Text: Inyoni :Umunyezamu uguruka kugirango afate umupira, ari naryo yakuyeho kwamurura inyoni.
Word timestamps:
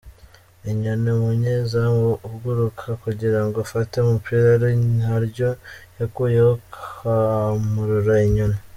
Inyoni 0.69 1.07
:Umunyezamu 1.17 2.09
uguruka 2.29 2.85
kugirango 3.03 3.55
afate 3.65 3.93
umupira, 3.99 4.47
ari 4.55 4.69
naryo 4.99 5.49
yakuyeho 5.97 6.53
kwamurura 6.73 8.15
inyoni. 8.27 8.57